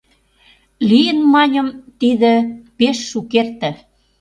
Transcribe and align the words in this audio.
Лийын, 0.89 1.19
маньым, 1.33 1.67
тиде 1.99 2.33
пеш 2.77 2.97
шукерте. 3.09 3.69